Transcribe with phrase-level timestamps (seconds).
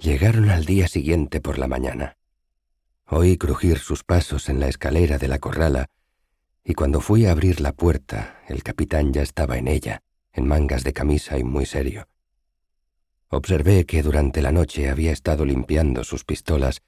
[0.00, 2.16] Llegaron al día siguiente por la mañana.
[3.06, 5.90] Oí crujir sus pasos en la escalera de la corrala,
[6.64, 10.02] y cuando fui a abrir la puerta, el capitán ya estaba en ella,
[10.32, 12.08] en mangas de camisa y muy serio.
[13.28, 16.80] Observé que durante la noche había estado limpiando sus pistolas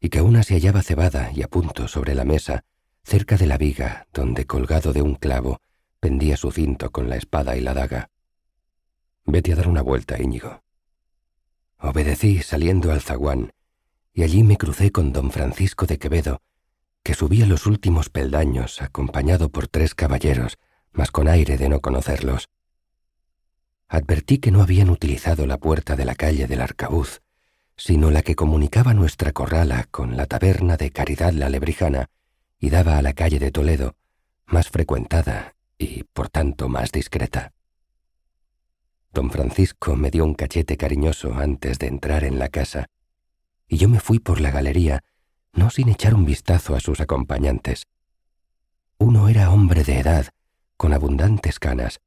[0.00, 2.64] y que una se hallaba cebada y a punto sobre la mesa,
[3.04, 5.60] cerca de la viga, donde colgado de un clavo
[6.00, 8.08] pendía su cinto con la espada y la daga.
[9.26, 10.65] Vete a dar una vuelta, Íñigo.
[11.96, 13.54] Obedecí saliendo al zaguán,
[14.12, 16.42] y allí me crucé con don Francisco de Quevedo,
[17.02, 20.58] que subía los últimos peldaños acompañado por tres caballeros,
[20.92, 22.50] mas con aire de no conocerlos.
[23.88, 27.22] Advertí que no habían utilizado la puerta de la calle del Arcabuz,
[27.78, 32.10] sino la que comunicaba nuestra corrala con la taberna de Caridad la Lebrijana
[32.58, 33.96] y daba a la calle de Toledo,
[34.44, 37.54] más frecuentada y, por tanto, más discreta.
[39.16, 42.90] Don Francisco me dio un cachete cariñoso antes de entrar en la casa,
[43.66, 45.04] y yo me fui por la galería,
[45.54, 47.86] no sin echar un vistazo a sus acompañantes.
[48.98, 50.26] Uno era hombre de edad,
[50.76, 52.02] con abundantes canas,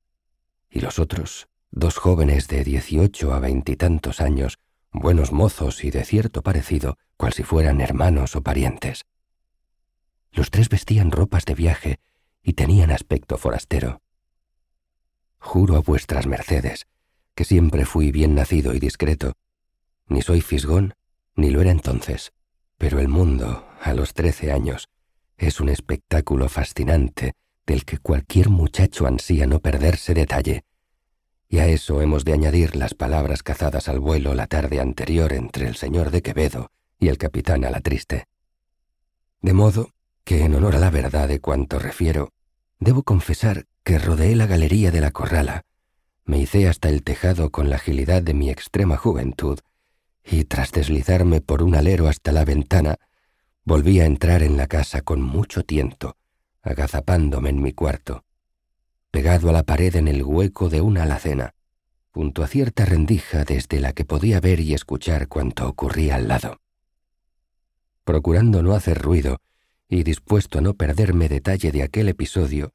[0.69, 4.59] y los otros, dos jóvenes de dieciocho a veintitantos años,
[4.91, 9.07] buenos mozos y de cierto parecido, cual si fueran hermanos o parientes.
[10.31, 11.99] Los tres vestían ropas de viaje
[12.43, 13.99] y tenían aspecto forastero.
[15.39, 16.85] Juro a vuestras mercedes
[17.39, 19.31] que siempre fui bien nacido y discreto.
[20.07, 20.95] Ni soy fisgón,
[21.37, 22.33] ni lo era entonces,
[22.77, 24.89] pero el mundo, a los trece años,
[25.37, 30.65] es un espectáculo fascinante del que cualquier muchacho ansía no perderse detalle,
[31.47, 35.65] y a eso hemos de añadir las palabras cazadas al vuelo la tarde anterior entre
[35.69, 38.25] el señor de Quevedo y el capitán a la triste.
[39.41, 39.93] De modo
[40.25, 42.33] que, en honor a la verdad de cuanto refiero,
[42.79, 45.63] debo confesar que rodeé la galería de la corrala,
[46.29, 49.59] me hice hasta el tejado con la agilidad de mi extrema juventud,
[50.23, 52.95] y tras deslizarme por un alero hasta la ventana,
[53.65, 56.15] volví a entrar en la casa con mucho tiento,
[56.61, 58.23] agazapándome en mi cuarto
[59.11, 61.55] pegado a la pared en el hueco de una alacena,
[62.11, 66.61] junto a cierta rendija desde la que podía ver y escuchar cuanto ocurría al lado.
[68.03, 69.41] Procurando no hacer ruido
[69.87, 72.73] y dispuesto a no perderme detalle de aquel episodio,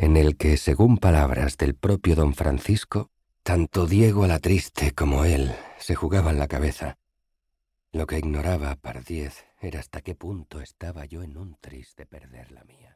[0.00, 3.10] en el que, según palabras del propio don Francisco,
[3.42, 6.96] tanto Diego a la triste como él se jugaban la cabeza.
[7.92, 12.64] Lo que ignoraba Pardiez era hasta qué punto estaba yo en un triste perder la
[12.64, 12.89] mía.